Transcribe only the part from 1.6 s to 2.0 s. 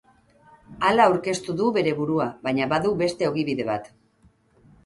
bere